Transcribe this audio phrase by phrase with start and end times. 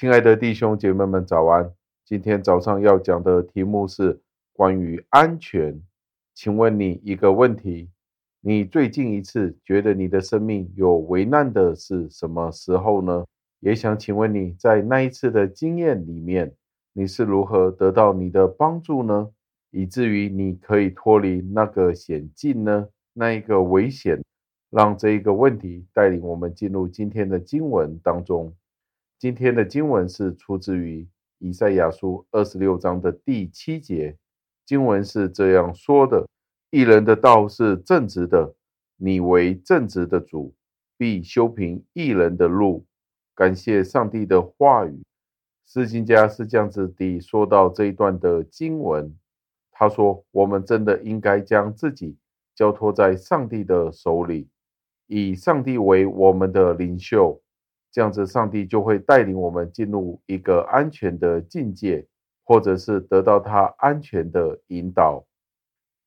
[0.00, 1.74] 亲爱的弟兄姐妹们，早安！
[2.06, 4.18] 今天早上要讲的题目是
[4.54, 5.78] 关于安全。
[6.32, 7.90] 请问你一个问题：
[8.40, 13.26] 你最近一次觉得你的生命有危难的是什么时候呢？
[13.58, 16.50] 也想请问你在那一次的经验里面，
[16.94, 19.28] 你是如何得到你的帮助呢？
[19.70, 22.88] 以至于你可以脱离那个险境呢？
[23.12, 24.18] 那一个危险？
[24.70, 28.50] 让这一个问题带领我们进入今天的经文当中。
[29.20, 31.06] 今天的经文是出自于
[31.40, 34.16] 以赛亚书二十六章的第七节。
[34.64, 36.26] 经文是这样说的
[36.72, 38.54] ：“义人的道是正直的，
[38.96, 40.54] 你为正直的主，
[40.96, 42.86] 必修平义人的路。”
[43.36, 45.02] 感谢上帝的话语。
[45.66, 49.14] 释经家是这样子地说到这一段的经文。
[49.70, 52.16] 他说：“我们真的应该将自己
[52.54, 54.48] 交托在上帝的手里。”
[55.08, 57.38] 以上帝为我们的领袖，
[57.92, 62.06] 这样子，上帝就会带领我们进入一个安全的境界，
[62.44, 65.26] 或者是得到他安全的引导。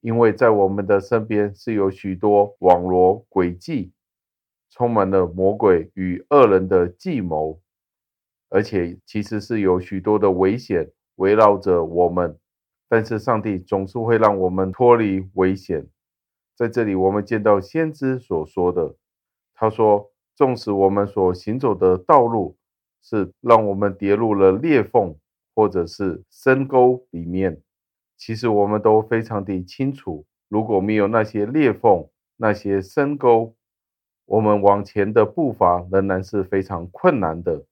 [0.00, 3.92] 因为在我们的身边是有许多网罗诡计，
[4.70, 7.60] 充满了魔鬼与恶人的计谋，
[8.48, 12.38] 而且其实是有许多的危险围绕着我们，
[12.88, 15.86] 但是上帝总是会让我们脱离危险。
[16.56, 18.94] 在这里，我们见到先知所说的，
[19.54, 20.09] 他说
[20.40, 22.56] ：“纵使我们所行走的道路
[23.02, 25.14] 是让我们跌入了裂缝
[25.54, 27.60] 或者是深沟里面，
[28.16, 33.54] 其实我们都非常的清楚，如果没有那些裂缝、那些深沟，
[34.24, 37.62] 我们往前的步伐仍然是非常困难的。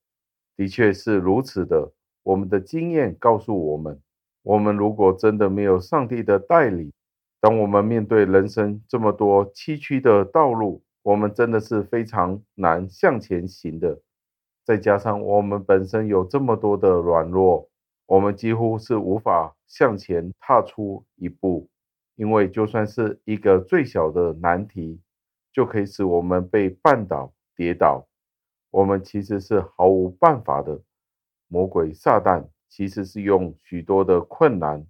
[0.55, 1.91] 的确是如此的，
[2.23, 3.99] 我们的经验告诉我们，
[4.43, 6.93] 我们如果真的没有上帝的带领，
[7.41, 14.01] 当我们面对人生这么多崎岖的道路，我们真的是非常难向前行的。
[14.65, 17.69] 再加上我们本身有这么多的软弱，
[18.07, 21.69] 我们几乎是无法向前踏出一步。
[22.17, 25.01] 因为就算是一个最小的难题，
[25.53, 28.07] 就可以使我们被绊倒、跌倒。
[28.71, 30.81] 我们其实是毫无办法的。
[31.47, 34.87] 魔鬼撒旦其实是用许多的困难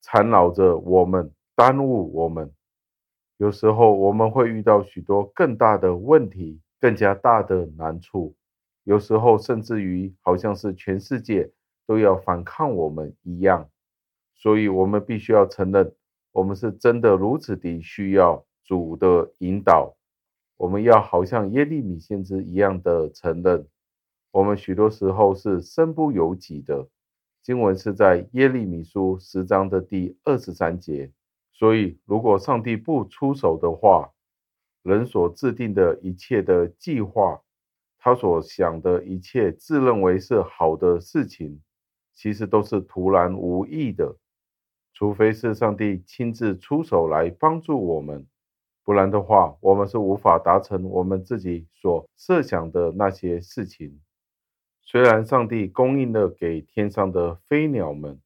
[0.00, 1.32] 缠绕着我们。
[1.56, 2.50] 耽误我们，
[3.40, 8.36] 有时候我们会遇到许多更大的问题，更加大的难处。
[8.84, 11.50] 有时候甚至于好像是全世界
[11.86, 13.70] 都要反抗我们一样。
[14.34, 15.90] 所以，我们必须要承认，
[16.32, 19.96] 我们是真的如此的需要主的引导。
[20.58, 23.66] 我们要好像耶利米先知一样的承认，
[24.32, 26.86] 我们许多时候是身不由己的。
[27.42, 31.10] 经文是在耶利米书十章的第二十三节。
[31.60, 34.12] 所以，如果上帝不出手的话，
[34.82, 37.42] 人所制定的一切的计划，
[37.98, 41.60] 他所想的一切自认为是好的事情，
[42.14, 44.16] 其实都是徒然无益的。
[44.94, 48.26] 除非是上帝亲自出手来帮助我们，
[48.82, 54.00] 不然的话，我们是无法达成我们自己所设想的那些事情。
[54.80, 58.18] 虽然上帝供应了给天上的飞鸟们，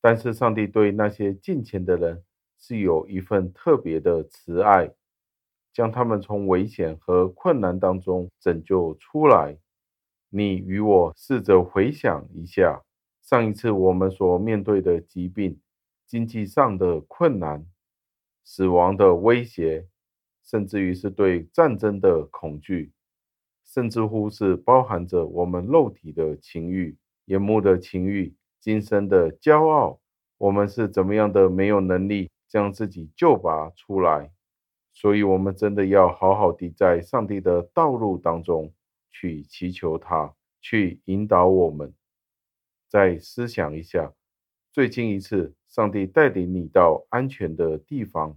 [0.00, 2.24] 但是上帝对那些敬虔的人，
[2.60, 4.92] 是有一份特别的慈爱，
[5.72, 9.56] 将他们从危险和困难当中拯救出来。
[10.28, 12.82] 你与我试着回想一下，
[13.22, 15.58] 上一次我们所面对的疾病、
[16.06, 17.66] 经济上的困难、
[18.44, 19.88] 死亡的威胁，
[20.44, 22.92] 甚至于是对战争的恐惧，
[23.64, 29.98] 甚至乎是包含着我们肉体的情欲、眼目的情欲、今生的骄傲，
[30.38, 32.30] 我们是怎么样的没有能力。
[32.50, 34.32] 将自己救拔出来，
[34.92, 38.74] 所以，我们真的要好好的在上帝的道路当中
[39.12, 41.94] 去祈求他，去引导我们。
[42.88, 44.12] 再思想一下，
[44.72, 48.36] 最近一次上帝带领你到安全的地方、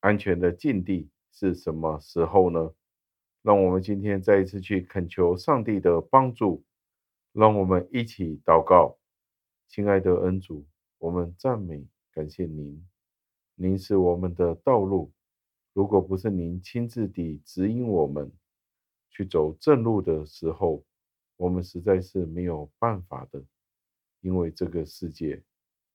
[0.00, 2.74] 安全的境地是什么时候呢？
[3.40, 6.62] 让我们今天再一次去恳求上帝的帮助。
[7.32, 8.96] 让我们一起祷告，
[9.66, 10.64] 亲爱的恩主，
[10.98, 12.93] 我们赞美感谢您。
[13.56, 15.12] 您是我们的道路，
[15.72, 18.32] 如果不是您亲自地指引我们
[19.10, 20.84] 去走正路的时候，
[21.36, 23.40] 我们实在是没有办法的。
[24.20, 25.40] 因为这个世界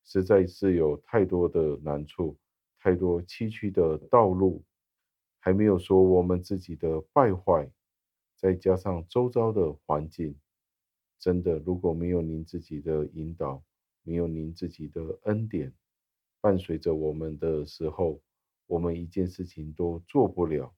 [0.06, 2.38] 实在是有太多的难处，
[2.79, 4.63] 太多崎岖的道路，
[5.39, 7.69] 还没有说我们自己的败坏，
[8.38, 10.39] 再加上周遭的环境，
[11.19, 13.61] 真的如果没有您自己的引导，
[14.03, 15.73] 没有您自己的恩典。
[16.41, 18.21] 伴随着我们的时候，
[18.68, 20.74] 我们一件事情都做不了。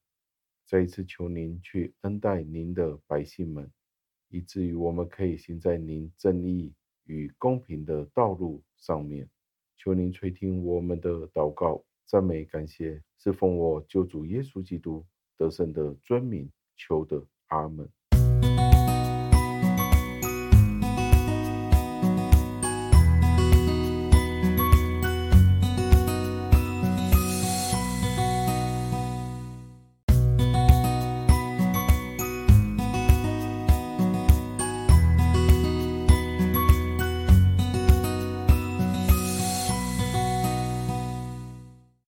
[0.65, 3.69] 再一次求您去恩待您的百姓们，
[4.29, 6.73] 以至于我们可以行在您正义
[7.05, 9.29] 与公平的道路上面。
[9.77, 15.05] 求您垂听我们的祷告，赞美感谢，是奉我救主耶稣基督
[15.37, 17.89] 得胜的尊名求的，阿门。